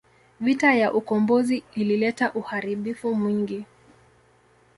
Vita 0.39 0.73
ya 0.75 0.93
ukombozi 0.93 1.63
ilileta 1.75 2.33
uharibifu 2.33 3.15
mwingi. 3.15 3.65